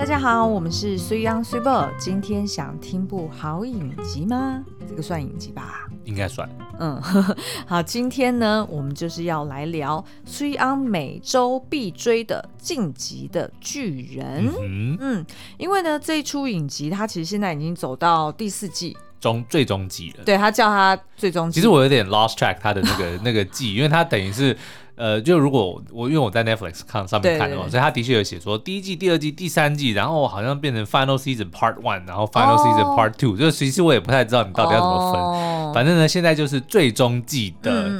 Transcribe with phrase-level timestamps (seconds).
[0.00, 1.86] 大家好，我们是水央水宝。
[1.98, 4.64] 今天想听部好影集吗？
[4.88, 5.86] 这个算影集吧？
[6.06, 6.48] 应该算。
[6.78, 6.98] 嗯，
[7.68, 14.96] 好，今天呢，我们就是要来聊水央每周必追的《晋级的巨人》嗯。
[14.98, 15.26] 嗯，
[15.58, 20.24] 因为呢，这一出影集它其实现在已经走到第四季中最终季了。
[20.24, 21.56] 对，他叫他最终季。
[21.56, 24.56] 其实我有点 lost track 它的那个 那个季，因为它等于是。
[25.00, 35.20] 呃，就如果我因为我在 Netflix 看上面看的嘛，所以他的确有写说第一季、第二季、第三季，然后好像变成 Final Season Part One，然后 Final Season Part Two，就其实我也不太知道你到底要怎么分。
[35.22, 37.90] 哦、反正呢，现在就是最终季的。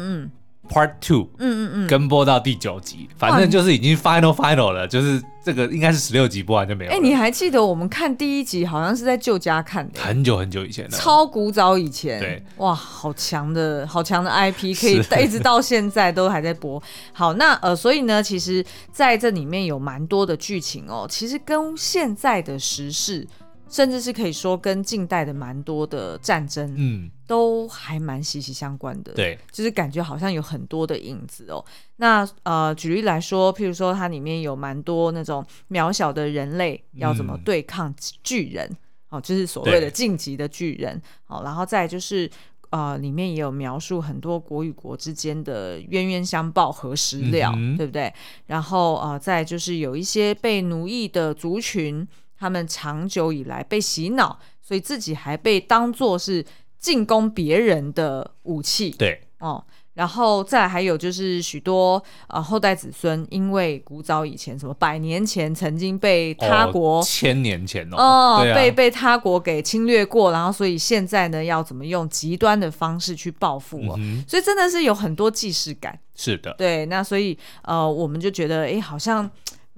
[0.70, 6.96] Part Two，嗯嗯嗯，跟播到第九集，反正就是已经 Final Final 了，就是这个应该是十六集播完就没有了。
[6.96, 12.20] 哎，你还记得我们看第一集好像是在旧家看的，很久很久以前的，超古早以前。
[12.20, 16.80] 对，哇，好强的好强的 IP，可以一直到现在都还在播。
[17.12, 23.26] 好，那呃，所以呢，其实在这里面有蛮多的剧情哦，其实跟现在的时事。
[23.70, 29.12] 甚至是可以说跟近代的蛮多的战争，嗯，都还蛮息息相关的。
[29.12, 31.64] 对，就是感觉好像有很多的影子哦。
[31.96, 38.68] 那呃，举例来说，譬如说它里面有蛮多那种渺小的人类要怎么对抗巨人，
[39.10, 41.00] 哦、嗯，就是所谓的晋级的巨人。
[41.28, 42.28] 哦，然后再就是
[42.70, 48.12] 呃，里面也有描述很多国与国之间的冤冤相报何时了，嗯、对不对？
[48.46, 52.08] 然后呃，再就是有一些被奴役的族群。
[52.40, 56.42] 他们长久以来被洗脑，所以自己还被当作是
[56.78, 58.90] 进攻别人的武器。
[58.92, 76.00] 对，哦，然后再来还有就是许多呃后代子孙，因为古早以前什么百年前曾经被他国、哦、千年前哦，哦啊、被被他国给侵略过，然后所以现在呢要怎么用极端的方式去报复哦，嗯、所以真的是有很多既视感。
[76.14, 79.30] 是的，对，那所以呃我们就觉得哎好像。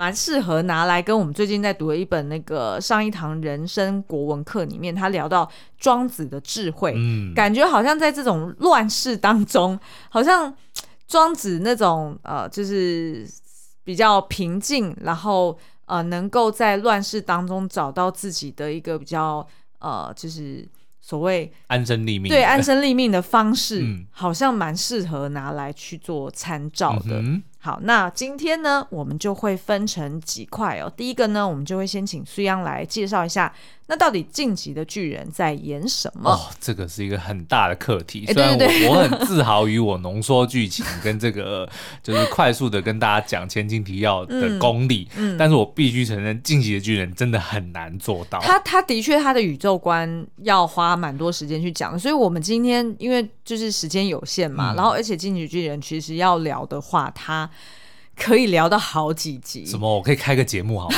[0.03, 9.79] 蛮适合拿来跟我们最近在读的一本那个上一堂人生国文课里面，他聊到庄子的智慧，嗯，感觉好像在这种乱世当中，
[10.11, 10.53] 好像
[11.07, 13.25] 庄子那种呃，就是
[13.85, 19.47] 比较平静，然后呃，能够在乱世当中找到自己的一个比较
[19.79, 20.69] 呃，就是
[21.01, 27.21] 所谓安身立命，对安身立命的方式， 嗯，好像蛮适合拿来去做参照的。
[27.21, 30.93] 嗯好，那今天呢，我们就会分成几块哦。
[30.97, 33.55] 第一个呢，我们就会先请苏央来介绍一下，
[33.87, 36.31] 那到底晋级的巨人在演什么？
[36.31, 38.25] 哦，这个是一个很大的课题。
[38.27, 41.69] 虽然我，我很自豪于我浓缩剧情跟这个
[42.03, 48.39] 就是快速的跟大家讲前情提要的功力，嗯嗯、但是我必须承认，晋级的巨人真的很难做到。
[48.41, 57.51] 他他的确他的宇宙观要花蛮多时间去讲，所以我们今天因为就是时间有限嘛，嗯、然后而且进击的巨人其实要聊的话，他
[58.15, 59.93] 可以聊到好几集，什么？
[59.93, 60.97] 我可以开个节目好吗？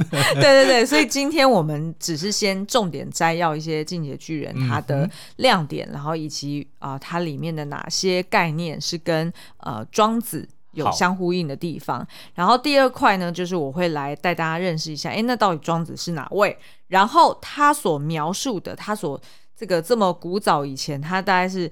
[0.10, 12.04] 对对对，所以今天我们只是先重点摘要一些进阶巨人它的亮点，嗯、然后以及啊、呃、它里面的哪些概念是跟呃庄子有相呼应的地方。
[12.34, 16.58] 然后第二块呢，就是我会来带大家认识一下，哎，那到底庄子是哪位？
[16.88, 19.20] 然后他所描述的，他所
[19.56, 21.70] 这个这么古早以前，他大概是。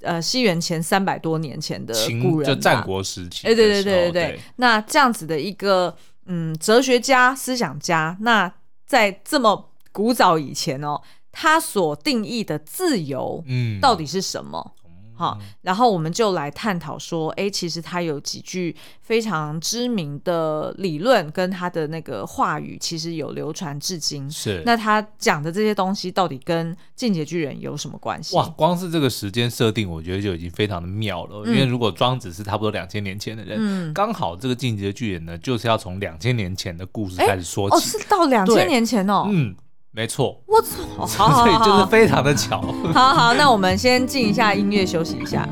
[0.00, 3.46] 呃，西元前三百多年前的古人，就战国时期。
[3.46, 4.12] 哎，对对对对对。
[4.12, 5.96] 对那这样子的一个
[6.26, 8.52] 嗯，哲学家、思想家，那
[8.86, 11.00] 在这么古早以前哦，
[11.32, 14.72] 他所定义的自由，嗯，到底是什么？
[15.16, 24.30] 嗯好，然后我们就来探讨说，哎，其实他有几句非常知名的理论，跟他的那个话语，其实有流传至今。
[24.30, 28.36] 是，那他讲的这些东西，到底跟进阶巨人有什么关系？
[28.36, 31.42] 哇，光是这个时间设定，我觉得就已经非常的妙了。
[31.44, 37.76] 嗯、因为如果庄子是差不多两千年前的人，嗯，刚好这个进阶巨人呢，就是要从两千年前的故事开始说起。
[37.76, 39.54] 哦，是到两千年前哦，嗯。
[39.92, 40.60] 没错，我
[41.06, 42.60] 操， 所以就是非常的巧。
[42.92, 45.48] 好好，那我们先静一下音乐，休息一下。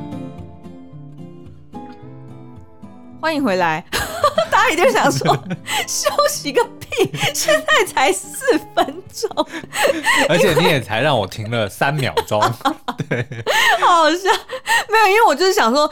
[3.21, 3.83] 欢迎回来，
[4.55, 5.37] 大家一定想说
[5.85, 9.29] 休息个屁，现在才四分钟，
[10.29, 12.41] 而且你也才让我停了三秒钟，
[13.11, 13.27] 对，
[13.81, 14.31] 好好笑，
[14.89, 15.91] 没有，因为我就是想说，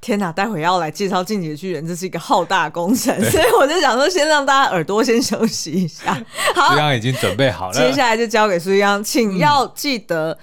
[0.00, 6.18] 天哪，待会要来介绍进击的巨人，这是一个浩大工程，所以我就想说，先让大家耳朵先休息一下。
[6.54, 10.38] 好，苏央已经准备好了，接下来就交给苏央，请要记得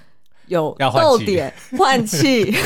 [0.46, 2.56] 有逗点换气。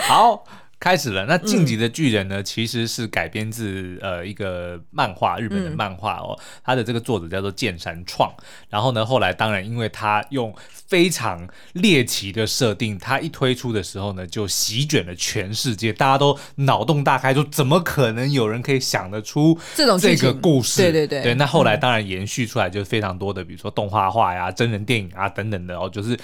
[0.00, 0.42] 好。
[0.80, 1.26] 开始了。
[1.26, 6.38] 那《晋级的巨人》呢，嗯、其实是改编自呃一个漫画，日本的漫画哦。
[6.64, 8.32] 它、嗯、的这个作者叫做剑山创。
[8.68, 10.54] 然后呢，后来当然因为他用
[10.86, 20.80] 非常猎奇的设定，他一推出的时候呢，就席卷了全世界，大家都脑洞大开，说怎么可能有人可以想得出 这种这个故事？
[20.82, 21.22] 对对对。
[21.22, 26.16] 对，那后来当然延续出来就是非常多的，比如说动画化呀、真人电影啊等等的哦，就是。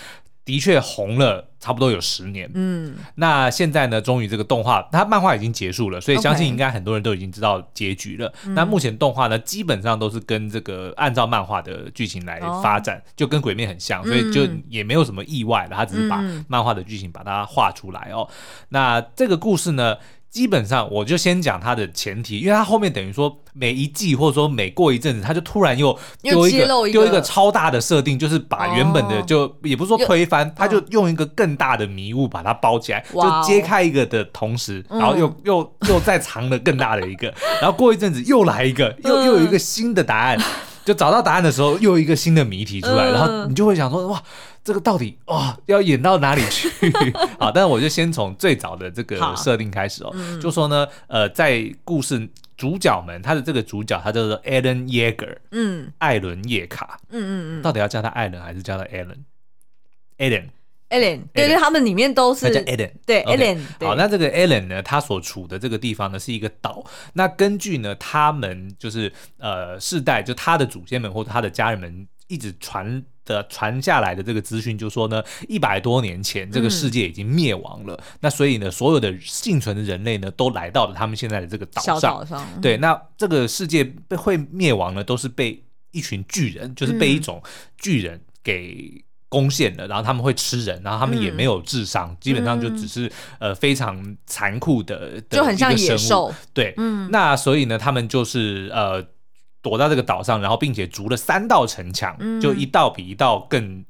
[0.44, 8.30] 的确红了差不多有十年，嗯，那现在呢，终于这个动画，它漫画已经结束了，所以相信应该很多人都已经知道结局了。
[8.48, 15.70] 那目前动画呢，基本上都是跟这个按照漫画的剧情来发展，哦、就跟鬼灭很像，所以就也没有什么意外了。
[15.74, 18.28] 它只是把漫画的剧情把它画出来哦。
[18.28, 18.36] 嗯、
[18.68, 19.96] 那这个故事呢？
[20.34, 40.36] 基本上我就先讲它的前提，因为它后面等于说每一季或者说每过一阵子，它就突然又丢一个丢一个超大的设定，就是把原本的就、哦、也不是说推翻，它就用一个更大的迷雾把它包起来，就揭开一个的同时，然后又、嗯、又又再藏了更大的一个，然后过一阵子又来一个，又又有一个新的答案，
[40.84, 44.22] 就找到答案的时候又有一个新的谜题出来，然后你就会想说哇。
[44.64, 46.70] 这个到底哇、哦、要演到哪里去？
[47.38, 52.26] 好，但是我就先从最早的这个设定开始哦，嗯、就说呢，呃，在故事
[52.56, 58.84] 主角们，他的这个主角他叫做 Alan Yeager，嗯，艾伦叶卡，嗯嗯嗯，到底要叫他艾伦还是叫他
[60.94, 63.58] Eren？Eren，Eren，对对，他们里面都是他叫 Eren，对 Eren。
[63.80, 73.04] 好，那这个 Eren 呢，他所处的这个地方呢是一个岛，那根据呢他们就是呃世代就他的祖先们或者他的家人们一直传。
[73.26, 77.94] 的传下来的这个资讯，就说呢，一百多年前这个世界已经灭亡了。
[77.94, 81.98] 嗯、那所以呢，所有的幸存的人类呢，都来到了他们现在的这个岛上。
[81.98, 82.46] 岛上。
[82.60, 87.42] 对，那这个世界被会灭亡呢，都是被一群巨人，就是被一种
[87.78, 89.02] 巨人给
[89.34, 89.86] 攻陷了。
[89.86, 96.32] 嗯、然后他们会吃人，然后他们也没有智商，嗯、基本上就只是呃非常残酷的，的就很像野兽。
[96.52, 97.10] 对，嗯。
[97.10, 99.04] 那所以呢，他们就是呃。
[99.64, 103.82] 躲到这个岛上，然后并且筑了三道城墙，嗯、就一道比一道更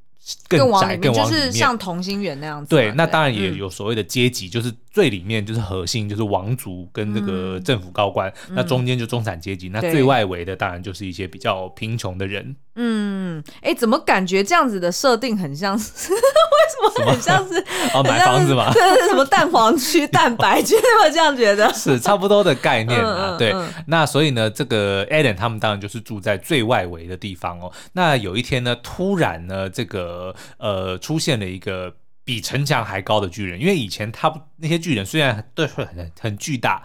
[0.47, 2.69] 更窄，更往就是像同心圆那样子。
[2.69, 4.73] 对，那当然也有所谓的阶级，嗯、就是。
[4.95, 12.55] 最里面就是核心，就是王族跟这个政府高官，嗯、那中间就中产阶级，嗯、那最外围的当然就是一些比较贫穷的人。
[12.75, 16.11] 嗯，哎，怎么感觉这样子的设定很像是？
[16.13, 17.59] 为什么很像是？
[17.95, 18.71] 哦，买房子嘛？
[18.73, 20.75] 这是 什么蛋黄区、蛋白区？
[21.03, 23.31] 我这样觉得是差不多的概念啊。
[23.31, 27.71] 嗯、对，嗯、那所以呢，这个 Eren 他们当然就是住在最外围的地方哦。
[27.93, 31.93] 那有一天呢，突然呢，这个呃出现了一个。
[32.25, 36.81] 比城墙还高的巨人，因为以前他那些巨人虽然对很很很巨大，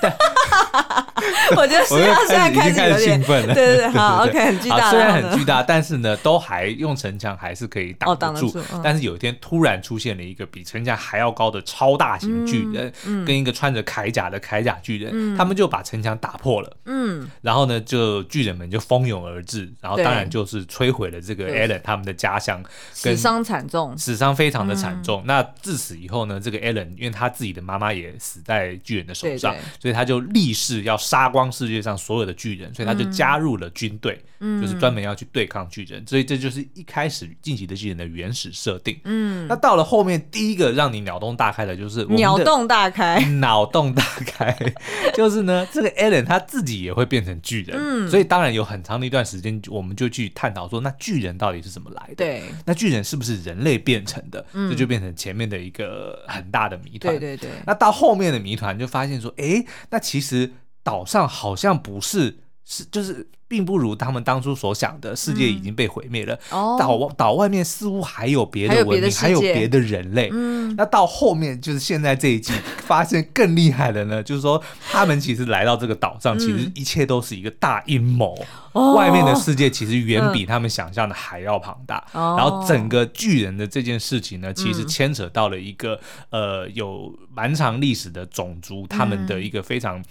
[0.00, 0.12] 但
[1.56, 1.84] 我觉得
[2.28, 3.52] 现在开始有点兴奋了。
[3.52, 8.56] 对对对， 好，OK，很巨大，虽然很巨大，但是呢，都还用城墙还是可以挡得住。
[8.84, 12.92] 但是有一天突然出现了一个比城墙还要高的超大型巨人，
[13.26, 16.76] 跟一个穿着铠甲的铠甲巨人，他们就把城墙打破了。
[16.84, 22.62] 嗯，然后呢，就巨人们就蜂拥而至，然后当然就是摧毁了这个 Eren 他们的家乡，
[22.92, 24.83] 死伤惨重，死伤非常的。
[24.84, 25.22] 惨重。
[25.26, 36.04] 那自此以后呢，这个 Eren 因为他自己的妈妈也死在巨人的手上，对对，所以他就立誓要杀光世界上所有的巨人，所以他就加入了军队，嗯、就是专门要去对抗巨人。
[36.06, 39.00] 所以这就是一开始晋级的巨人的原始设定。
[39.04, 44.54] 嗯，那到了后面，第一个让你脑洞大开的就是脑洞大开，脑洞大开，
[45.16, 47.76] 就是呢，这个 Eren 他自己也会变成巨人。
[47.80, 52.14] 嗯，所以当然有很长的一段时间，我们就去探讨说，那巨人到底是怎么来的？
[52.16, 54.44] 对，那巨人是不是人类变成的？
[54.52, 54.73] 嗯。
[54.74, 57.14] 就变成前面的一个很大的谜团。
[57.14, 57.50] 对对对。
[57.66, 63.26] 那到后面的谜团就发现说，哎，那其实岛上好像不是，是就是。
[63.46, 66.36] 并不如他们当初所想的，世界已经被毁灭了。
[66.50, 70.28] 岛岛外面似乎还有别的文明，还有别的人类。
[70.32, 78.34] 嗯，那到后面就是现在这一季发现更厉害的呢，就是说他们其实来到这个岛上，其实一切都是一个大阴谋。
[78.72, 82.04] 外面的世界其实远比他们想象的还要庞大。
[82.12, 90.02] 然后整个巨人的这件事情呢，其实牵扯到了一个呃有蛮长历史的种族，他们的一个非常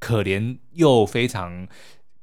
[0.00, 1.66] 可怜又非常。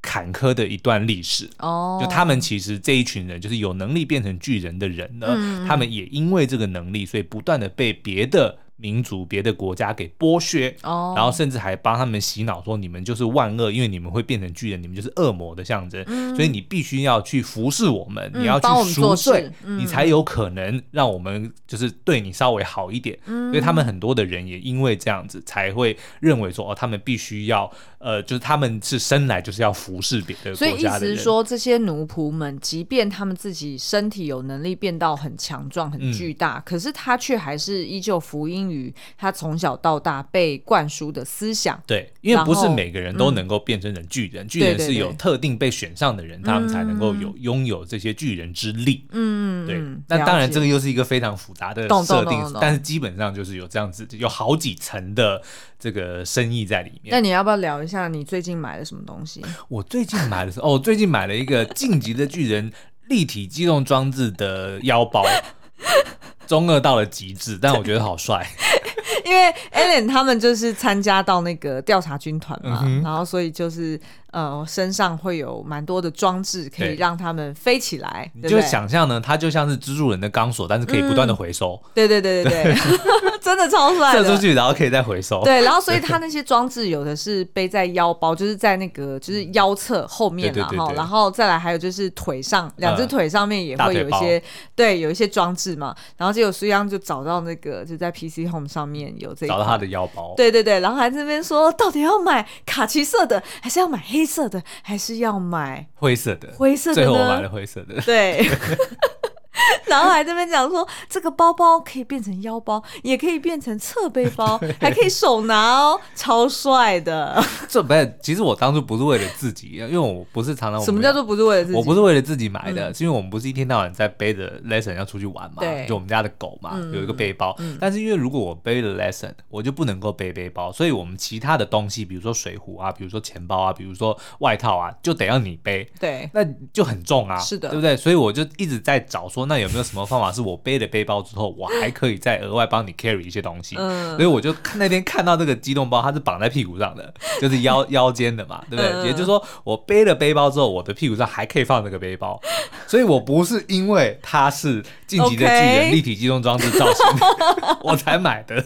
[0.07, 8.57] 坎坷的一段历史哦，就他们其实这一群人，就是有能力变成巨人的人呢，嗯、他们也因为这个能力，所以不断的被别的。
[8.77, 11.17] 民族、别的国家给剥削，oh.
[11.17, 23.17] 然后甚至还帮他们洗脑说，你们就是万恶，因为你们会变成巨人，你们就是恶魔的象征，嗯、所以你必须要去服侍我们，嗯、你要去赎罪，嗯、你才有可能让我们就是对你稍微好一点。
[23.25, 30.59] 嗯、所以他们很多的人也因为这样子才会认为说，哦，他们必须要呃，就是他们是生来就是要服侍别的国家的人。
[30.59, 38.66] 所以意思是说，这些奴仆们，即便他们自己身体有能力变到很强壮、很巨大，嗯、可是他却还是依旧福音。
[38.67, 41.81] 因于他从小到大被灌输的思想。
[41.85, 49.05] 对，因为不是每个人都能够变成人巨人，嗯、巨人是有特定被选上的人，他们才能够有拥有这些巨人之力。
[49.11, 49.81] 嗯，对。
[50.07, 55.41] 那当然，这个又是一个非常复杂的设定，但是基本上就是有这样子，有好几层的
[55.79, 57.11] 这个深意在里面。
[57.11, 59.41] 那你要不要聊一下你最近买了什么东西？
[59.69, 62.71] 我最近买的是哦，最近买了一个《晋级的巨人》
[63.07, 65.23] 立体机动装置的腰包，
[66.47, 68.45] 中二到了极致，但我觉得好帅。
[69.25, 73.99] 因为 Allen 他们就是参加到那个调查军团嘛，嗯、然后所以就是。
[74.37, 78.31] 呃，身上会有蛮多的装置，可以让他们飞起来。
[78.35, 81.81] 你就想象呢，它就像是蜘蛛人的钢索，但是可以不断的回收。
[81.95, 82.75] 对对对对对，
[83.41, 84.13] 真的超帅。
[84.13, 85.43] 射出去，然后可以再回收。
[85.43, 94.39] 对，然后所以 它那些装置有的是背在腰包，就是在那个就是腰侧后面，然后然后再来还有就是腿上，两只腿上面也会有一些，
[94.75, 95.95] 对，有一些装置嘛。
[96.15, 100.35] 然后结果苏央就找到那个就在 PC Home 上面有这个，找到他的腰包。
[100.37, 107.99] 对对对，然后还在那边说，到底要买卡其色的，还是要买黑色的还是要买灰色的，灰色的，最后我买了灰色的。
[108.01, 108.47] 对。
[109.87, 117.43] 然后还这边讲说，这个包包可以变成腰包，也可以变成侧背包， 还可以手拿哦， 超帅的。
[117.67, 120.81] 这不是，其实我当初不是为了自己，因为我不是常常。
[120.81, 121.77] 什么叫做不是为了自己？
[121.77, 125.63] 我不是为了自己买的，嗯、是因为我们不是一天到晚在背着 lesson 要出去玩嘛？
[125.87, 127.55] 就我们家的狗嘛，嗯、有一个背包。
[127.59, 135.89] 嗯、但是因为如果我背了 lesson，我就不能够背背包，所以我们其他的东西，比如说水壶啊，比如说钱包啊，比如说外套啊，就得要你背。
[135.99, 137.37] 对，那就很重啊。
[137.39, 137.97] 是的，对不对？
[137.97, 140.31] 所以我就一直在找说，那有没有什么方法？
[140.31, 148.91] 是我背了背包之后，我还可以再额外帮你 carry 一些东西，嗯、所以我就那天看到这个机动包，它是绑在屁股上的， 就是腰腰间的嘛，对不对？
[148.91, 152.39] 嗯、也就是说，我背了背包之后，我的屁股上还可以放这个背包，
[152.85, 157.05] 所以我不是因为它是晋级的巨人立体机动装置造型.
[157.81, 158.63] 我才买的。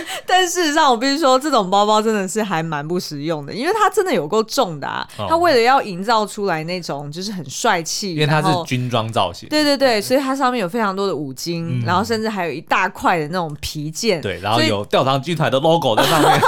[0.26, 5.06] 但事实上，我必须说，这种包包真的是还蛮不实用的，因为它真的有够重的啊！
[5.28, 16.40] 它为了要营造出来那种就是很帅气，因为它是军装造型，对对对，所以它上面有非常多的五金，嗯、然后甚至还有一大块的那种皮件，对，然后有吊堂军团的 logo 在上面，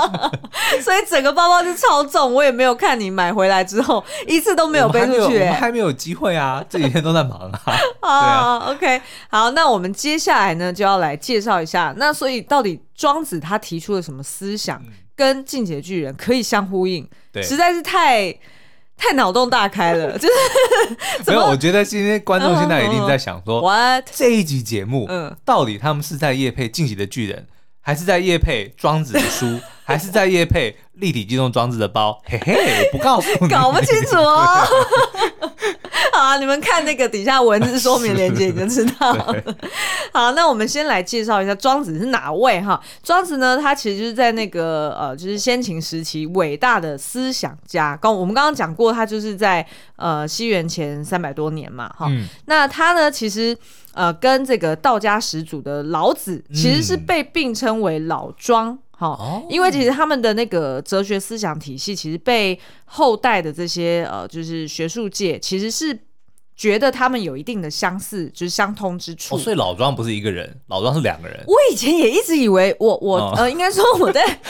[0.82, 2.32] 所以整个包包就超重。
[2.32, 6.64] 我也没有看你买回来之后一次都没有背出去，我们还没有机会啊！
[6.68, 7.60] 这几天都在忙啊。
[8.00, 12.80] 啊，啊，OK，好，那我们接下来呢就要来介绍一下，那所以到底。
[12.94, 14.80] 庄子他提出了什么思想，
[15.16, 17.08] 跟《进阶巨人》可以相呼应？
[17.32, 18.32] 对，实在是太
[18.96, 20.16] 太脑洞大开了。
[20.18, 20.34] 就是
[21.26, 24.08] 没有，我觉得今天观众现在一定在想说，What？
[24.12, 27.46] 这一集节目，嗯，到底他们是在夜配《进击的巨人》，
[27.80, 32.22] 还是在夜配庄子的书， 还是在夜配立体机动装置的包？
[32.24, 34.64] 嘿嘿，我不告诉你，搞不清楚哦。
[36.22, 39.34] 好啊，你们看那个底下文字说明链接你就知道了。
[40.14, 42.80] 好，那我们先来介绍一下庄子是哪位哈？
[43.02, 47.96] 庄子呢，他其实就是在那个呃，就是先秦时期伟大的思想家。
[47.96, 52.06] 刚我们刚刚讲过，他就是在呃西元前三百多年嘛哈。
[52.08, 53.56] 嗯、那他呢，其实
[53.92, 58.78] 呃跟这个道家始祖的老子，其实是被并称为老庄。
[58.92, 65.98] 哈，因为其实他们的那个哲学思想体系，其实被后代的这些呃，就是学术界其实是
[66.62, 69.34] 觉得他们有一定的相似，就是相通之处。
[69.34, 71.42] 哦，所以老庄不是一个人，老庄是两个人。
[71.48, 74.22] 我以前也一直以为我我、哦、呃，应该说我在。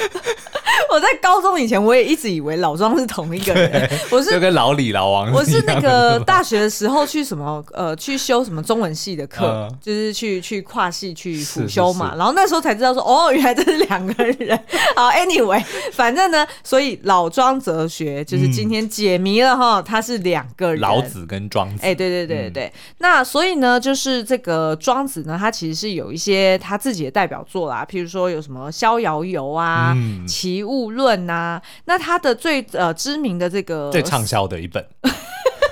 [0.91, 3.89] 我在高中以前，我也一直以为老庄是同一个人。
[4.11, 5.31] 我是就跟老李、老王。
[5.33, 12.15] 我是那个大学的时候去什么呃去修什么中文系的课，就是去去跨系去辅修嘛。
[12.17, 14.59] 然后那时候才知道说，哦，原来这是两个人。
[14.97, 21.81] 好，anyway，反正呢，所以老庄哲学就是今天解谜了哈，他是两个人，老子跟庄子。
[21.83, 22.73] 哎，对对对对。
[22.99, 29.95] 那所以呢，就是这个庄子呢，他其实是有一些他自己的代表作啦，譬如说有什么《逍遥游》啊，
[30.29, 34.85] 《齐物论》啊，那他的最呃知名的这个最畅销的一本，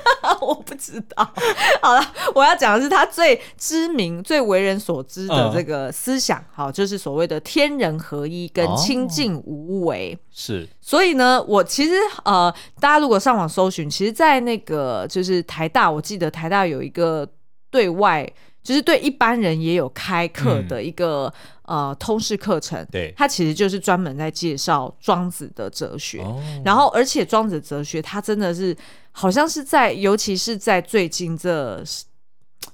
[0.40, 1.32] 我不知道。
[1.82, 10.14] 好了，我要讲的是他最知名、最为人所知的这个思想，嗯、好，就是所谓的天人合一跟清净无为。
[10.14, 11.92] 哦、是，所以呢，我其实
[12.24, 17.28] 呃，大家如果上网搜寻，其实，在那个就是台大，我记得台大有一个
[17.70, 18.30] 对外。
[18.62, 21.32] 就是对一般人也有开课的一个、嗯、
[21.70, 28.76] 呃通识课程，对，它其实就是专门在介绍庄子的哲学，哦、然后而且庄子哲学它真的是
[29.12, 31.80] 好像是在，尤其是在最近这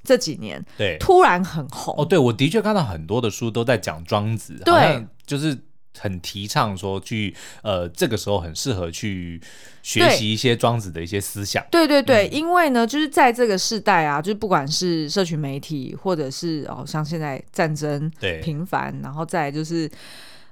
[0.03, 1.95] 这几年，对，突然很红。
[1.99, 5.66] 哦，对，我的确看到很多的书都在讲庄子，对，就是。
[5.99, 9.41] 很提倡说去呃这个时候很适合去
[9.83, 11.65] 学习一些庄子的一些思想。
[11.71, 18.11] 对对对，嗯、因为呢，就是在这个时代啊，就是不管是社群媒体，或者是哦像现在战争
[18.43, 19.91] 频繁，然后再就是。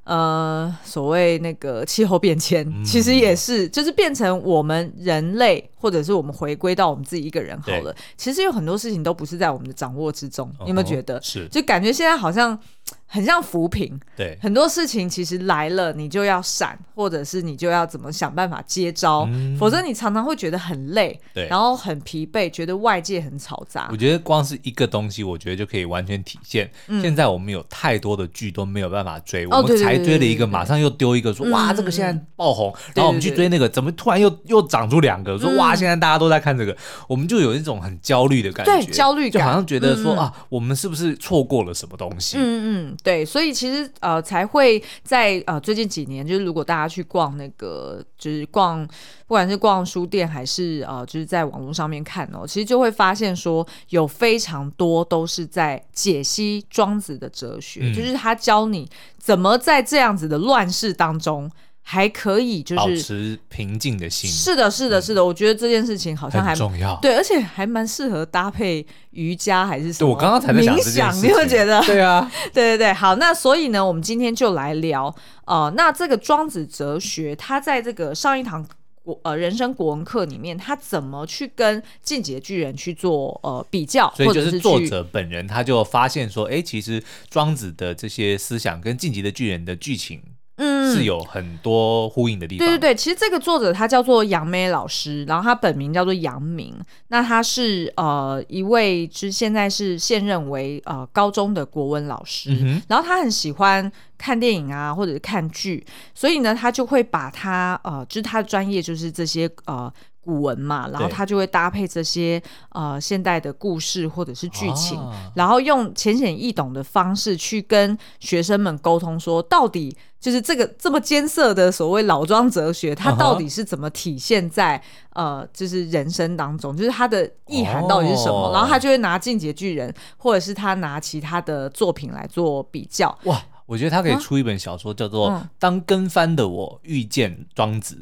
[0.07, 7.97] 呃，所谓那个气候变迁，嗯、其实也是，就是变成我们人类，或者是我们回归到我们自己一个人好了。
[8.15, 11.19] 其实有很多事情都不是在我们的掌握之中，你有没有觉得？
[11.23, 12.61] 是，就感觉现在好像。
[13.07, 23.87] 很像扶贫，对，很多事情其实来了，你就要闪，或者是你就要怎么想办法接招，嗯、否则你常常会觉得很累，对，然后很疲惫，觉得外界很嘈杂。
[23.93, 26.69] 我觉得光是一个东西，我觉得就可以完全体现。
[26.89, 36.77] 嗯、现在我们有太多的剧都没有办法追，哦、我们才追了一个，马上又丢一个说，说哇，这个现在爆红，然后我们去追那个，怎么突然又又长出两个，说哇，现在大家都在看这个，
[37.07, 42.37] 我们就有一种很焦虑的感觉，对，焦虑感，就好像觉得说、嗯、啊，我们是不是错过了什么东西？
[42.41, 43.91] 嗯嗯，对，所以其实。
[44.01, 48.87] 呃，才会在呃最近几年，就是如果大家去逛那个，就是逛，
[49.27, 61.51] 不管是逛书店还是呃，就是在网络上面看哦，其实就会发现说，有非常多都是在解析庄子的哲学，嗯、就是他教你怎么在这样子的乱世当中。
[61.87, 64.29] 还可以，就是保持平静的心。
[64.29, 65.23] 是的，是的，是的。
[65.23, 70.11] 我觉得这件事情好像还重要，对，而且还蛮适合搭配瑜伽还是什么。
[70.11, 71.81] 我刚刚才在想冥想，你会觉得？
[71.85, 72.93] 对啊，对对对。
[72.95, 75.15] 好，那所以呢，我们今天就来聊
[75.45, 78.67] 呃，那这个庄子哲学，它在这个上一堂
[79.03, 84.11] 国呃人生国文课里面，他怎么去跟《进击的巨人》去做呃比较？
[84.17, 90.23] 所以就是作者本人他就发现说，哎，其实庄子的这些思想跟《进击的巨人》的剧情。
[90.57, 92.67] 嗯，是有很多呼应的地方。
[92.67, 96.75] 对对对，其实这个作者他叫做杨梅老师，然后他本名叫做杨明。
[97.09, 102.51] 那他是呃一位，就是现在是现任为呃高中的国文老师。
[102.53, 105.85] 嗯、然后他很喜欢看电影啊，或者是看剧，
[106.15, 109.93] 所以呢，他就会把他呃，就是他的专业就是这些呃。
[110.25, 124.77] 古文嘛，然后他就会搭配这些对呃现代的故事或者是剧情，啊、然后用浅显易懂的方式去跟学生们沟通，说到底就是这个这么艰涩的所谓老庄哲学，它到底是怎么体现在、
[125.11, 128.49] 啊、呃就是人生当中，就是它的意涵到底是什么？
[128.49, 133.17] 哦、然后他就会拿《进击的巨人》或者是他拿其他的作品来做比较。
[133.25, 137.95] 哇，我觉得他可以出一本小说，叫做《当跟番的我遇见庄子》。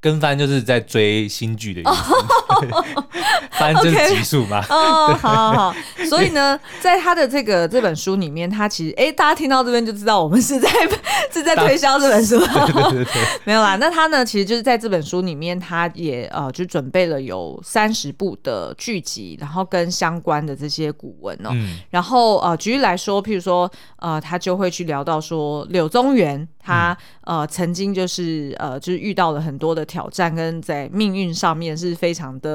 [0.00, 2.14] 跟番就是在追新剧的意思，
[3.58, 4.64] 番就是集数嘛。
[4.68, 5.74] 哦，好好好。
[6.08, 10.68] 所以呢，在他的这个这本书里面，他其实哎，大家听到这边就知道我们是在
[11.32, 12.38] 是在推销这本书。
[12.38, 13.76] 对对对对，没有啦。
[13.76, 21.50] 那他呢，其实就是在这本书里面，他也呃就准备了有三十部的剧集，然后跟相关的这些古文哦。
[21.52, 21.78] 嗯。
[21.90, 26.48] 然后呃，举例来说，譬如说呃，他就会去聊到说柳宗元。
[26.60, 26.94] 他
[27.24, 32.47] 呃曾经就是呃就是遇到了很多的挑战，跟在命运上面是非常的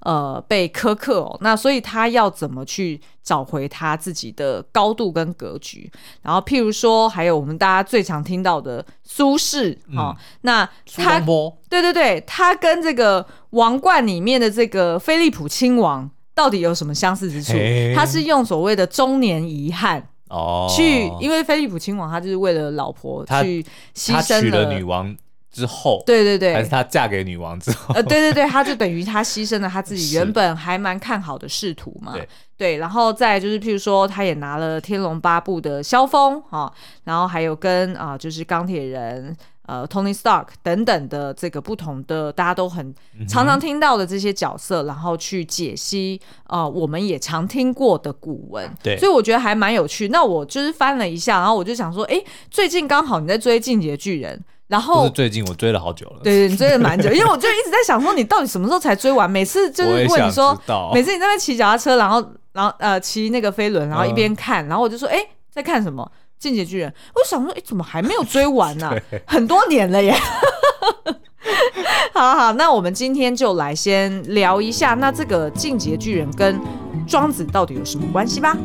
[0.00, 1.38] 呃被苛刻哦。
[1.40, 5.90] 那所以他要怎么去找回他自己的高度跟格局？
[6.22, 11.20] 然后譬如说，还有我们大家最常听到的苏轼啊，哦嗯、那他
[11.68, 17.52] 对对对，他跟这个王冠里面的这个菲利普亲王到底有什么相似之处？
[17.94, 20.08] 他是用所谓的中年遗憾。
[20.30, 25.14] 哦，去，因为菲利普亲王他就是为了老婆去牺牲了女王
[25.54, 36.70] 之后，对对对，还是她嫁给女王之后，呃，对对对， 她就等于她牺牲了她自己原本还蛮看好的仕途嘛，对，对，然后再就是譬如说，她也拿了《天龙八部》的萧峰啊，
[37.04, 39.34] 然后还有跟啊、呃，就是钢铁人。
[39.66, 42.94] 呃，Tony Stark 等等的这个不同的，大家都很
[43.26, 50.08] 常常听到的这些角色，嗯、然后去解析呃，我们也常听过的古文，对，所以我觉得还蛮有趣。
[50.08, 59.30] 那我就是翻了一下，然后我就想说，哎，最近刚好你在追《进击的巨人》，然后最近我追了好久了，对对，你追了蛮久，因为我就一直在想说， 你到底什么时候才追完？
[59.30, 60.58] 每次就是问你说，
[60.92, 65.18] 每次你在那骑脚踏车，然后然后呃骑那个飞轮，然后一边看，嗯、然后我就说，哎，
[65.50, 66.10] 在看什么？
[66.36, 68.96] 进阶巨人，我想说，哎，怎么还没有追完呢、 啊？
[69.26, 70.14] 很多年了耶！
[72.12, 76.60] 好好，那我们今天就来先聊一下，那这个进阶巨人跟
[77.06, 78.56] 庄子到底有什么关系吧？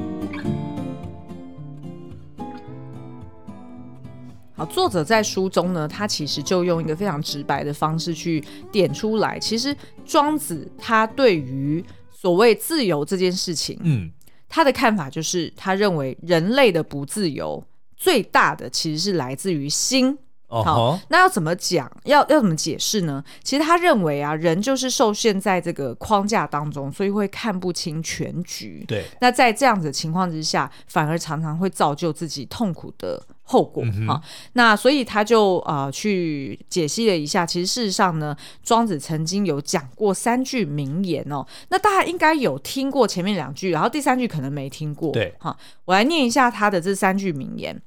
[4.59, 9.73] 好，作者在书中呢，他其实就用一个非常直白的方式去点出来，其实
[10.05, 14.11] 庄子他对于所谓自由这件事情，嗯，
[14.49, 17.63] 他的看法就是，他认为人类的不自由。
[17.95, 20.17] 最大的其实是来自于心
[20.49, 21.89] 哦、好，那要怎么讲？
[22.05, 23.23] 要要怎么解释呢？
[23.43, 28.83] 其实他认为啊，人就是受限在这个框架当中，所以会看不清全局。
[28.87, 33.83] 对，那在这样子的情况之下，反而常常会造就自己痛苦的后果。
[34.07, 34.21] 哈、嗯，
[34.53, 41.45] 那所以他就呃去解析了一下，其实事实上呢，庄子曾经有讲过三句名言哦。
[41.69, 45.11] 那大家应该有听过前面两句，然后第三句可能没听过。
[45.11, 47.79] 对，哈，我来念一下他的这三句名言。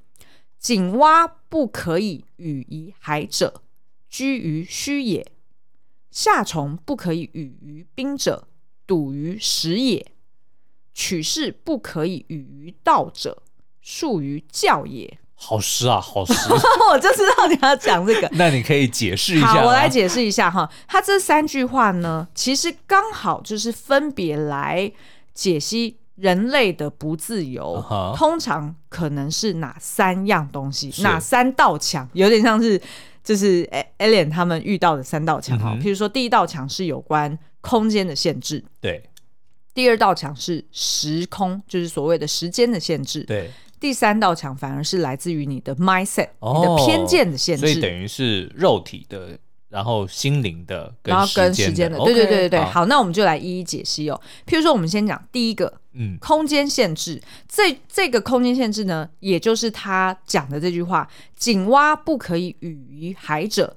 [0.62, 3.62] 井蛙不可以语于海者，
[4.08, 5.26] 居于虚也；
[6.12, 8.46] 夏虫不可以语于冰者，
[8.86, 10.06] 笃于实也；
[10.94, 13.42] 取士不可以语于道者，
[13.80, 15.18] 述于教也。
[15.34, 16.32] 好诗啊，好诗！
[16.92, 18.28] 我就知道你要讲这个。
[18.38, 19.46] 那你可以解释一下。
[19.48, 20.70] 好，我来解释一下哈。
[20.86, 24.92] 他这三句话呢，其实刚好就是分别来
[25.34, 25.98] 解析。
[26.16, 28.16] 人类的不自由，uh huh.
[28.16, 30.92] 通常可能是哪三样东西？
[31.02, 32.08] 哪三道墙？
[32.12, 32.80] 有点像是
[33.24, 33.64] 就是
[33.98, 35.72] Alien 他们遇到的三道墙哈。
[35.74, 39.00] 嗯、譬如说，第一道墙是有关空间的限制，对；
[39.72, 43.46] 第二道墙是时空，就是所谓的时间的限制，对；
[43.80, 49.38] 第三道墙反而是来自于你的 mindset，、哦、你的偏见的限制，所以等于是肉体的。
[49.72, 52.60] 然后心灵的，然后跟时间的，对对对对对。
[52.60, 54.20] 好，好，那我们就来一一解析哦。
[54.46, 57.18] 譬如说，我们先讲第一个，嗯，空间限制。
[57.48, 63.74] 这这个空间限制呢，也就是他讲的这句话：“井蛙不可以语于海者，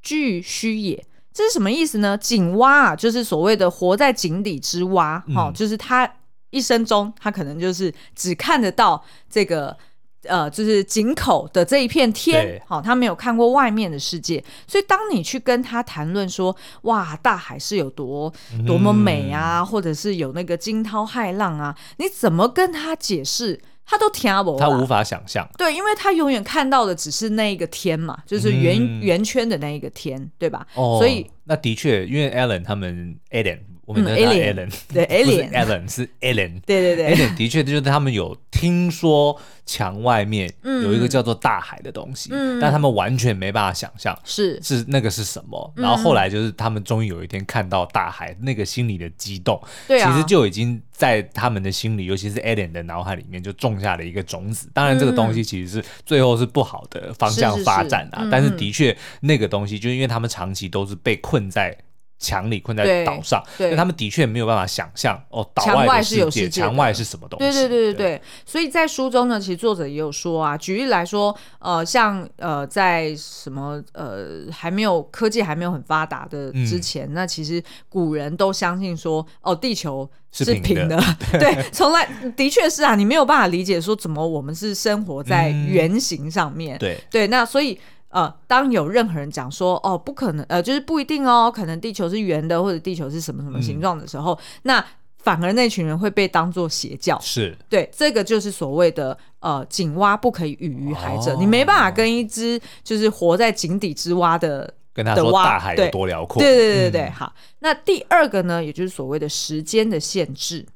[0.00, 2.16] 居于虚也。”这是什么意思呢？
[2.16, 6.08] 井蛙啊，就是所谓的活在井底之蛙，哈、嗯哦，就是他
[6.50, 9.76] 一生中，他可能就是只看得到这个。
[10.24, 18.32] 呃，就是井口的这一片天，好、哦，他没有看过外面的世界，所以当你去跟他谈论说，哇，大海是有多
[18.66, 25.48] 多么美啊，嗯、或者是有那个惊涛骇浪啊，你怎么跟他解释，他都听不懂，他无法想象。
[25.58, 30.66] 对，因为他永远看到的只是那一个天嘛，就是圆圆、嗯、圈的那一个天，对吧？
[30.74, 33.58] 哦，所以那的确，因为 Alan 他们 Alan。
[33.84, 44.60] 我们的 Alien，对 Alien，Alan 是 Alien，对对对，Alien 的确就是他们有听说墙外面有一个叫做大海的东西，嗯，但他们完全没办法想象是。
[44.62, 45.72] 是那个是什么。
[45.74, 54.70] 然后后来就是他们终于有一天看到大海，那个心里的激动，对啊，其实就已经在他们的心里，尤其是 Alien 的脑海里面就种下了一个种子。
[54.72, 61.76] 当然，这个东西其实是最后是不好的方向发展啊，但是的确那个东西就是因为他们长期都是被困在。
[62.22, 67.44] 墙里困在岛上，因为他们的确没有办法想象哦，岛外是有世界，墙外是什么东西？
[67.44, 80.62] 对对对对所以在书中呢，其实作者也有说啊，举例来说，呃，像呃，在什么呃还没有科技还没有很发达的之前，嗯、那其实古人都相信说，哦，地球是平的。
[80.62, 81.02] 平的
[81.40, 86.76] 对，从来的确是啊，你没有办法理解说怎么我们是生活在圆形上面。
[86.76, 87.78] 嗯、对对，那所以。
[88.12, 97.18] 呃，当有任何人讲说哦，不可能，呃，就是不一定哦，可能地球是圆的，或者地球是什么什么形状的时候，嗯、那反而那群人会被当做邪教。
[97.20, 106.42] 是，对，这个就是所谓的呃，井蛙不可以语于海者，哦、你没办法跟一只就是活在井底之蛙的跟他说大海有多辽阔。
[106.42, 107.32] 对对对对对，嗯、好。
[107.60, 110.66] 那第二个呢，也就是所谓的时间的限制。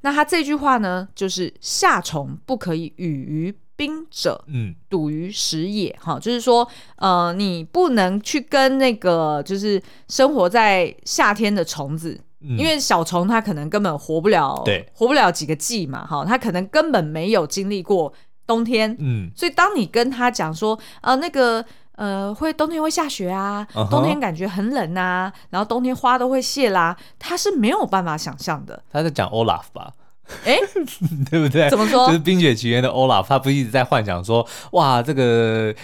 [0.00, 3.54] 那他这句话呢，就是夏虫不可以语于。
[3.82, 18.12] 冰者，嗯，笃于实也，哈，就是说，呃，你不能去跟那个就是生活在夏天的虫子，嗯、因为小虫它可能根本活不了，对，活不了几个季嘛，哈，它可能根本没有经历过
[18.46, 21.64] 冬天，嗯，所以当你跟他讲说，呃，那个，
[21.96, 28.80] 呃，会冬天会下雪啊，冬天感觉很冷啊，然后冬天花都会谢啦，他是没有办法想象的。
[28.92, 29.92] 他在讲 Olaf 吧？
[30.44, 30.60] 哎，欸、
[31.30, 31.68] 对不对？
[31.70, 32.06] 怎么说？
[32.06, 35.74] 就是《冰雪奇缘》的 Olaf，他不一直在幻想说，哇，这个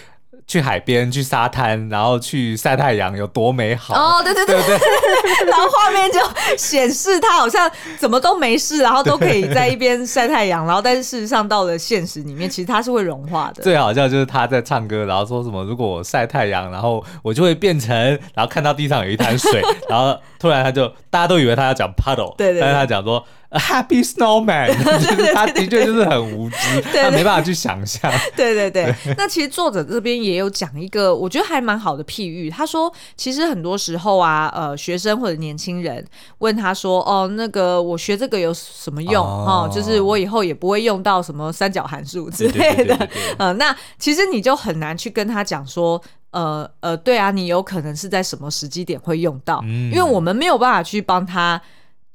[0.46, 3.94] 去海边、去沙滩，然后去晒太阳有多美好？
[3.94, 6.18] 哦，对对对对，对对 然后画面就
[6.56, 13.62] 显示他好像怎么都没事，然后都可以在一边晒太阳，然后但是事实上到了现实里面，其实他是会融化的。
[13.62, 17.94] 最好笑就是他在唱歌，然后说什么：“如果我晒太阳，然后我就会变成……”
[18.34, 23.22] 然后看到地上有一滩水，然后突然他就大家都以为他要讲 puddle，对，对对，但是他讲说。
[23.50, 24.68] A happy snowman，
[25.32, 28.12] 他的确就是很无知，他没办法去想象。
[28.36, 32.50] 对对对，那其实作者这边也有讲一个，我觉得还蛮好的譬喻。
[32.50, 36.04] 他说，其实很多时候啊，呃，学生或者年轻人
[36.38, 39.24] 问他说：“哦，那个我学这个有什么用？
[39.24, 43.08] 哦，哦，就是我以后也不会用到什么三角函数之类的。”
[43.38, 45.98] 呃，那其实你就很难去跟他讲说
[46.32, 51.58] ：“呃呃，对啊，你有可能是在什么时机点会用到？”嗯，因为我们没有办法去帮他。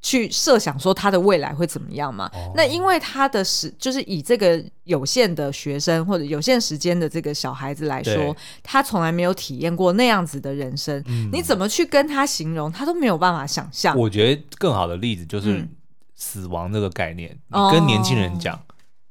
[0.03, 2.29] 去设想说他的未来会怎么样嘛？
[2.33, 13.97] 哦、那因为他的时就是以这个有限的学生或者有限时间的这个小孩子来说，他从来没有体验过那样子的人生，嗯、你怎么去跟他形容，他都没有办法想象。
[13.97, 15.67] 我觉得更好的例子就是
[16.13, 18.53] 死亡这个概念，嗯、你跟年轻人讲。
[18.55, 18.59] 哦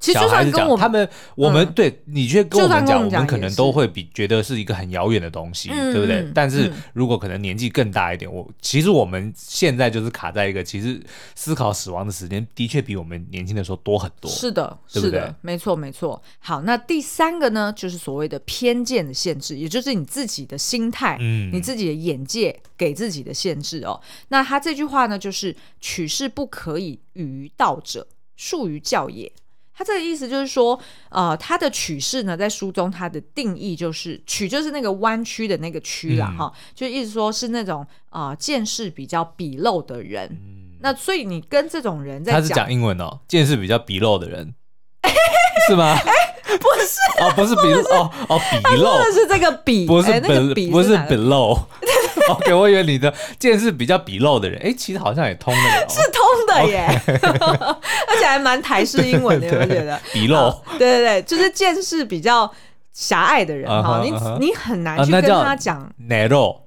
[0.02, 6.28] 其实就算跟我他们，我们对你却跟我们讲，我们可能都会比觉得是一个很遥远的东西，对不对？
[6.34, 11.00] 但是如果可能年纪更大一点，我其实我们现在就是卡在一个，其实
[11.36, 14.28] 思考死亡的时间的确比我们年轻的时候多很多。
[14.28, 16.20] 是的，是的，没错，没错。
[16.40, 21.16] 好，那第三个呢，就是所谓的偏见的限制，也就是你自己的心态，
[21.52, 24.00] 你自己的眼界给自己的限制哦。
[24.30, 29.30] 那他这句话呢，就是取士不可以语于道者，术于教也。
[29.74, 40.28] 他这个意思就是说，呃，他的曲式呢，在书中他的定义就是曲，就是那个弯曲的那个曲啦，哈、嗯，就意思说是那种啊、呃、见识比较鄙陋的人。
[40.30, 44.54] 嗯、那所以你跟这种人在讲，他是讲英文哦，见识比较鄙陋的人，
[45.68, 45.96] 是吗？
[46.04, 51.58] 哎，不是哦，不是鄙哦哦鄙陋的是这个鄙，不是那个鄙，不是 below。
[52.28, 56.87] OK，我以为你的见识比较鄙陋的人，哎，其实好像也通的，是通的耶，
[58.08, 59.98] 而且还蛮台式英文的， 我觉得。
[60.12, 62.50] 鄙陋，对对对，就是见识比较
[62.92, 64.11] 狭隘的人哈，你
[64.46, 65.90] 你很难去跟他讲。
[66.08, 66.58] narrow，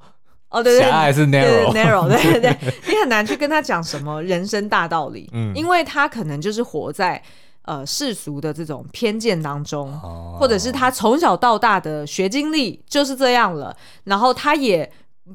[0.50, 7.22] 哦对对，狭隘是 narrow，narrow，对对 对，你很难去跟他讲什么人生大道理，嗯，因为他可能就是活在
[7.64, 9.92] 呃世俗的这种偏见当中，
[10.40, 14.92] 或者是他从小到大的学经历就是这样了，然后他也。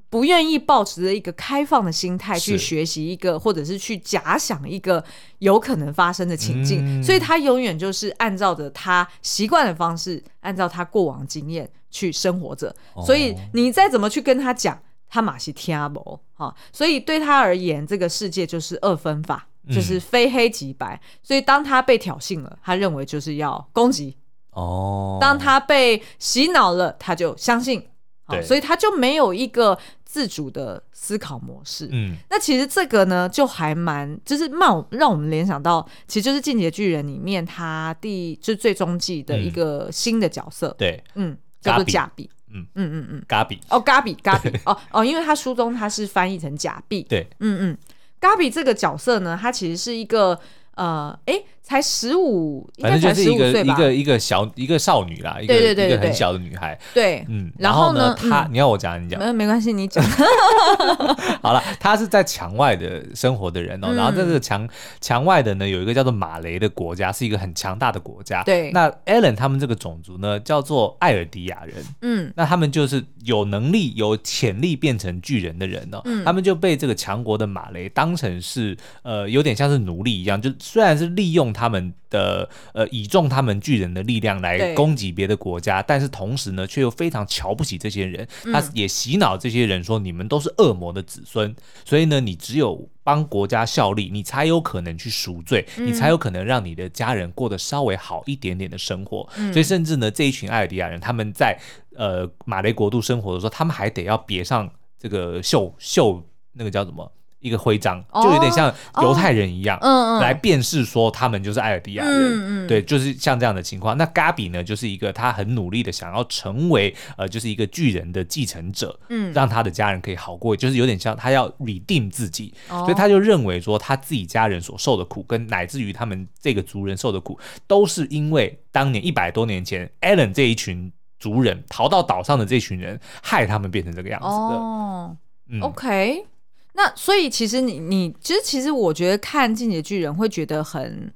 [0.09, 5.05] 不愿意抱持着一个开放的心态去学习一个，或者是去假想一个
[5.41, 12.73] 有可能发生的情境，嗯、所以他永远就是按照着他习惯的方式，按照他过往经验去生活着。
[12.95, 16.55] 哦、所以你再怎么去跟他讲，他马是听不哈。
[16.73, 20.95] 所以对他而言，这个世界就是二分法，就是非黑即白。
[20.95, 24.17] 嗯、所以当他被挑衅了，他认为就是要攻击
[24.53, 27.85] 哦；当他被洗脑了，他就相信。
[28.31, 31.89] 对所以他就没有一个自主的思考模式。
[31.93, 40.75] 嗯，那其实这个呢，就还蛮，就是让让我们联想到，其实就是《进击的巨人》里面他第就是最终季的一个新的角色。
[40.79, 42.29] 对，嗯，叫做贾比。
[42.53, 43.61] 嗯嗯嗯嗯，嘎比。
[43.69, 44.51] 哦，嘎比，嘎比。
[44.67, 47.03] 哦哦，因为他书中他是翻译成贾比。
[47.05, 47.79] 对，嗯嗯，
[48.19, 50.39] 嘎比这个角色呢，他其实是一个。
[50.77, 51.35] 呃，哎，
[51.71, 56.77] 才十五，反正就是一个一个一个小一个少女啦，一个一个很小的女孩。
[56.93, 60.05] 对，嗯，然后呢，她你要我讲，你讲，没没关系，你讲。
[61.41, 64.69] 好了，她是在墙外的生活的人哦，然后在这个墙
[65.01, 68.43] 墙外的呢，有一个叫做马雷的国家，是一个很强大的国家。
[68.43, 71.77] 对，那 Alan 他们这个种族呢，叫做艾尔迪亚人。
[72.03, 76.01] 嗯，那他们就是有能力、有潜力变成巨人的人哦。
[76.05, 80.51] 嗯，他们就被这个强国的马雷当成是呃，有点像是奴隶一样，就。
[80.59, 88.27] 虽然是利用他们的呃倚重他们巨人的力量来攻击别的国家，但是同时呢，却又非常瞧不起这些人。
[88.53, 99.29] 他也洗脑这些人说：“你们都是恶魔的子孙，所以呢，你只有帮国家效力，你才有可能去赎罪，嗯、你才有可能让你的家人过得稍微好一点点的生活。
[99.37, 101.59] 嗯、所以，甚至呢，这一群艾尔迪亚人他们在
[101.97, 108.73] 呃马雷国度生活的时候，他们还得要别上这个绣绣那个叫什么？”一个徽章，就有点像
[109.03, 113.97] 犹太人一样，嗯嗯，来辨识说他们就是艾尔迪亚人，对，就是像这样的情况。
[113.97, 134.33] 那嘎比呢，就是一个他很努力的想要成为呃，就是一个巨人的继承者，嗯，让他的家人可以好过，就是有点像他要 redeem 自己，所以他就认为说他自己家人所受的苦，跟乃至于他们这个族人受的苦，都是因为当年一百多年前 Alan 这一群族人逃到岛上的这群人害他们变成这个样子的。
[134.33, 135.17] 哦，
[135.49, 136.27] 嗯，OK。
[136.73, 141.13] 那所以其实你你其实其实我觉得看《进击的巨人》会觉得很，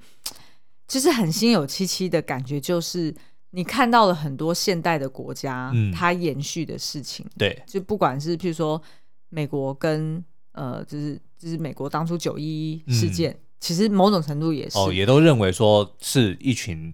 [0.89, 3.15] 就是很心有戚戚的感觉，就是
[3.51, 8.81] 你看到了很多现代的国家，嗯，它延续的事情，对，就不管是譬如说
[9.29, 16.93] 美国跟呃，就是就是美国当初九一一事件，嗯、其实某种程度也是哦，也都认为说是一群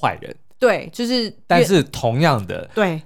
[0.00, 3.02] 坏人，对，就是但是同样的，对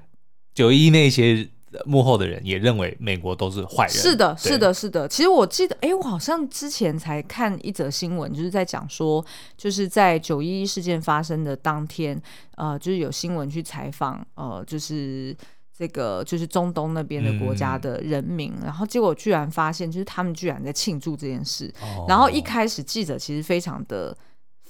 [0.54, 1.48] 九一那些。
[1.84, 3.94] 幕后的人也认为美国都是坏人。
[3.94, 5.08] 是的，是的，是的。
[5.08, 9.24] 其实我记得，哎，我好像之前才看一则新闻，就是在讲说，
[9.56, 12.20] 就是在九一一事件发生的当天，
[12.56, 15.36] 呃，就是有新闻去采访，呃，就是
[15.76, 21.72] 这个就是中东那边的国家的人民，嗯、然后结果居然发现，就是他们居然在庆祝这件事。
[21.80, 24.16] 哦、然后一开始记者其实非常的。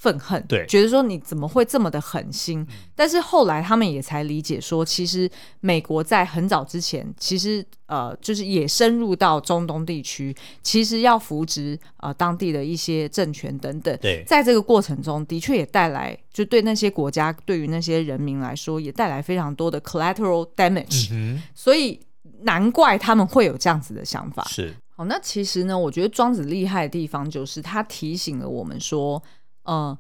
[0.03, 2.61] 愤恨，对，觉得说你怎么会这么的狠心？
[2.63, 13.97] 嗯、但是后来他们也才理解说，其实美国在很早之前，其实呃，就是也深入到中东地区，其实要扶植呃当地的一些政权等等。
[14.03, 21.11] 对，在这个过程中的确也带来，就对那些国家，对于那些人民来说，也带来非常多的 collateral damage。
[21.13, 22.01] 嗯，所以
[22.41, 24.43] 难怪他们会有这样子的想法。
[24.49, 29.23] 是，好，那其实呢，我觉得庄子厉害的地方就是他提醒了我们说。
[29.65, 29.97] 嗯，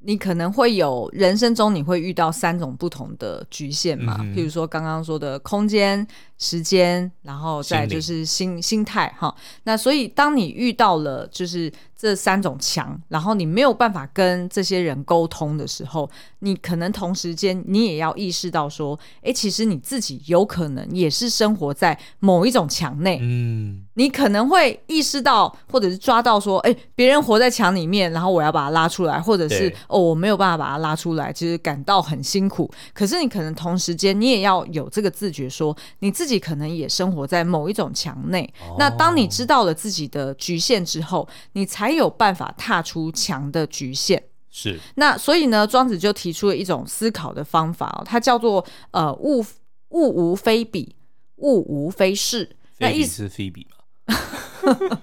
[0.00, 6.06] 你可能会有人生中你会遇到三种不同的局限嘛，嗯、譬如说刚刚说的空间、
[6.38, 9.34] 时间，然后再就是心心态哈。
[9.64, 11.72] 那所以当你遇到了就是。
[11.98, 16.08] 这三种墙，然后你没有办法跟这些人沟通的时候，
[16.40, 23.18] 你可能同时间你也要意识到说，哎，其实你自己有可能也是生活在某一种墙内。
[23.22, 32.70] 嗯，你可能会意识到，或者是抓到说，哎，别人活在墙里面，然后我要把他拉出来，或者是哦，我没有办法把他拉出来，其实感到很辛苦。
[32.92, 38.52] 可是你可能同时间你也要有这个自觉说，说你自己可能也生活在某一种墙内。
[38.60, 44.20] 哦、那当你知道了自己的局限之后，你才才有办法踏出墙的局限。
[44.50, 49.44] 是，那所以呢，庄子就提出了一种思考的方法哦，它叫做呃物
[49.90, 50.96] 物无非彼，
[51.36, 52.56] 物无非是。
[52.78, 53.76] 那意思是非彼吗？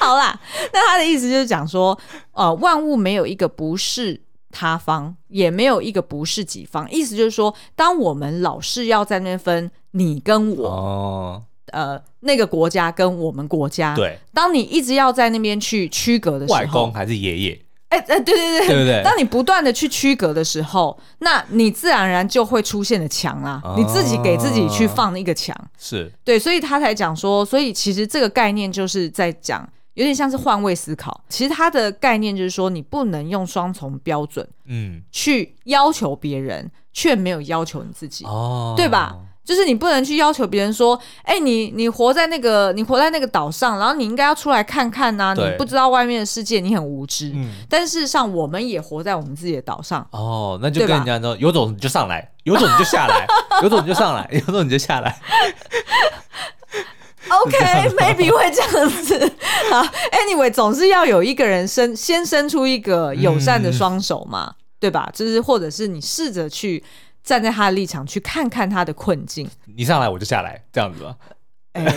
[0.00, 0.40] 好啦，
[0.72, 1.96] 那他的意思就是讲说，
[2.32, 6.90] 呃，万物没有一个不是他方，也没有一个不是己方。
[6.90, 10.68] 意思就是说，当我们老是要在那边分你跟我。
[10.68, 17.62] 哦呃，那个国家跟我们国家，对，当你一直要在那边去区隔的时候，外公还是爷爷？
[17.90, 19.02] 哎哎、欸，对对对，对不对？
[19.04, 23.60] 当你不断的去区隔的时候，那你自然而然就会出现的墙啦。
[23.62, 31.22] 哦、你自己给自己去放一个墙，是对，所以他才讲说，所以其实这个概念就是在讲，有点像是换位思考。
[31.28, 39.16] 其实它的概念就是说，你不能用双重标准，嗯，去要求别人，却没有要求你自己，哦，对吧？
[39.42, 45.34] 就是你不能去要求别人说，哎、欸，你你活在那个你活在那个岛上，然后你应该要出来看看呐、啊。
[45.34, 47.32] 你不知道外面的世界，你很无知。
[47.34, 50.06] 嗯、但事实上，我们也活在我们自己的岛上。
[50.12, 53.26] 哦，那就跟人家说，有种你就上来，有种你就下来，
[53.60, 55.18] 有种你就上来，有种你就下来。
[57.30, 59.32] OK，maybe、 会这样子。
[59.70, 65.10] 好，Anyway，总是要有一个人伸先伸出一个友善的双手嘛，嗯、对吧？
[65.14, 66.82] 就是或者是你试着去。
[67.22, 71.14] 站在他的立场去看看他的困境，你上来我就下来，这样子吧。
[71.72, 71.96] 哎，OK，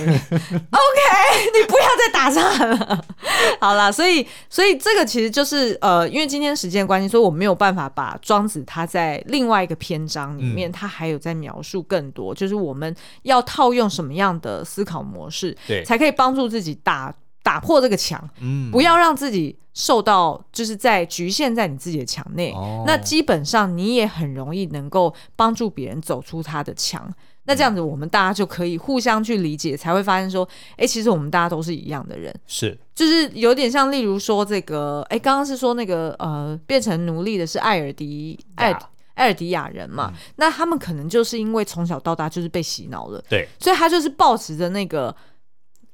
[1.52, 3.06] 你不要再打岔了。
[3.60, 19.58] 好了，所以所以这个其实就是呃，因为今天时间关系，所以我没有办法把庄子他在另外一个篇章里面，嗯、他还有在描述更多，就是我们要套用什么样的思考模式，对，才可以帮助自己打打破这个墙，嗯，不要让自己。
[19.76, 27.12] 受到就是在局限在你自己的墙内，哦、那基本上你也很容易能够帮助别人走出他的墙。
[27.44, 32.34] 嗯、那这样子，我们大家就可以互相去理解，才会发现说，哎、欸，其实我们大家都是一样的人。
[32.48, 38.80] 是，就是有点像，例如说这个，哎、欸，刚刚是说那个呃，变成奴隶的是艾尔迪艾尔
[39.16, 40.12] 艾尔迪亚人嘛？
[40.14, 45.16] 嗯、那他们可能就是因为从小到大就是被洗脑了，对，所以他就是抱持着那个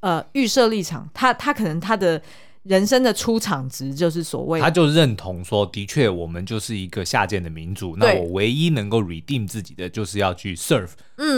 [0.02, 2.22] 呃预设立场，他他可能他的。
[2.64, 7.96] 人生的出场值就是所谓，他就认同说，的确，我们就是一个下贱的民族。
[7.98, 10.90] 那我唯一能够 redeem 自己的，就是要去 serve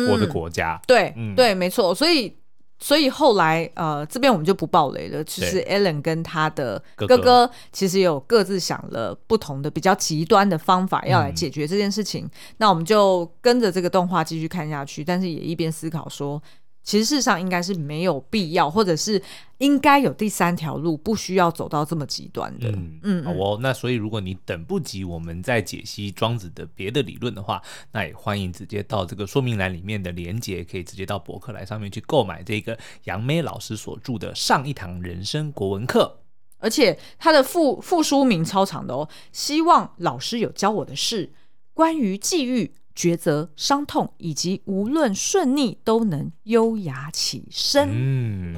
[0.09, 0.79] 我的国家。
[0.81, 1.93] 嗯、对，嗯、对，没错。
[1.93, 2.35] 所以，
[2.79, 5.23] 所以后来，呃，这边我们就不爆雷了。
[5.23, 12.25] 其实 Alan 跟他的哥哥，其实有各自想了不同的比较极端的方法，要来解决这件事情。
[12.25, 16.41] 嗯、那我们就跟着这个动画继续看下去，但是也一边思考说。
[16.83, 19.21] 其实事实上应该是没有必要，或者是
[19.59, 22.69] 应该有第三条路，不需要走到这么极端的。
[22.71, 23.59] 嗯嗯，好哦。
[23.61, 36.19] 那所以如果你等不及我们在解析庄子的别的理论的话，那也欢迎直接到这个说明栏里面的连接，可以直接到博客来上面去购买这个杨梅老师所著的《上一堂人生国文课》，
[36.57, 39.07] 而且他的副副书名超长的哦。
[39.31, 41.31] 希望老师有教我的是，
[41.75, 42.73] 关于际遇。
[42.95, 47.89] 抉择、伤痛以及无论顺逆都能优雅起身。
[47.91, 48.55] 嗯，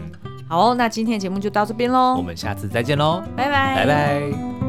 [0.48, 4.63] 好哦，那今天的节目就到这边喽，我们下次再见喽，拜拜，拜拜。